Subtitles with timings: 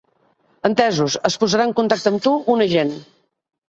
[0.69, 3.01] Entesos, es posarà en contacte amb tu un agent.